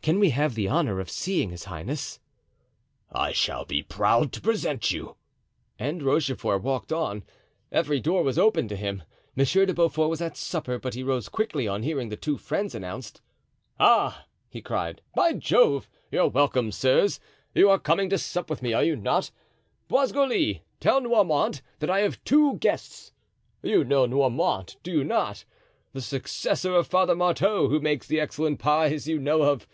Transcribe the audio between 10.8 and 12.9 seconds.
he rose quickly on hearing the two friends